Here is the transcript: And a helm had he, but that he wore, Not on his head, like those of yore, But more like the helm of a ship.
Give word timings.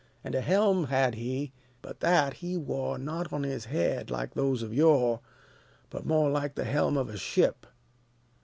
And 0.23 0.33
a 0.33 0.41
helm 0.41 0.85
had 0.85 1.13
he, 1.13 1.51
but 1.83 1.99
that 1.99 2.33
he 2.33 2.57
wore, 2.57 2.97
Not 2.97 3.31
on 3.31 3.43
his 3.43 3.65
head, 3.65 4.09
like 4.09 4.33
those 4.33 4.63
of 4.63 4.73
yore, 4.73 5.19
But 5.91 6.07
more 6.07 6.31
like 6.31 6.55
the 6.55 6.65
helm 6.65 6.97
of 6.97 7.07
a 7.07 7.17
ship. 7.17 7.67